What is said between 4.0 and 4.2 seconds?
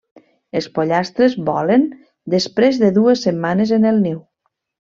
niu.